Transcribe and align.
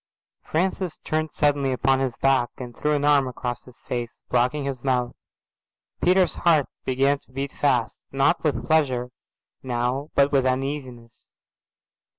Francis 0.41 0.97
turned 1.03 1.31
suddenly 1.31 1.71
upon 1.71 1.99
his 1.99 2.15
back 2.15 2.49
and 2.57 2.75
threw 2.75 2.95
an 2.95 3.05
arm 3.05 3.27
across 3.27 3.61
his 3.65 3.77
face, 3.77 4.23
blocking 4.31 4.63
his 4.63 4.83
mouth. 4.83 5.15
Peter's 6.01 6.33
heart 6.37 6.65
began 6.85 7.19
to 7.19 7.31
beat 7.31 7.51
fast, 7.51 8.01
not 8.11 8.43
with 8.43 8.65
pleasure 8.65 9.11
now 9.61 10.07
but 10.15 10.31
with 10.31 10.43
uneasiness. 10.43 11.33